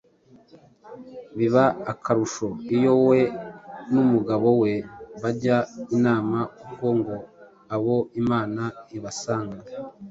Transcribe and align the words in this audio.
Biba 1.37 1.65
akarusho 1.91 2.47
iyo 2.75 2.93
we 3.07 3.19
n’umugabo 3.91 4.47
we 4.61 4.73
bajya 5.21 5.57
inama 5.95 6.37
kuko 6.63 6.85
ngo 6.97 7.15
abo 7.75 7.95
Imana 8.21 8.63
ibasanga. 8.97 9.63